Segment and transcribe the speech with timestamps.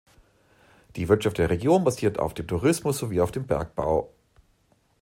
[0.95, 4.11] Die Wirtschaft der Region basiert auf dem Tourismus sowie auf dem Bergbau.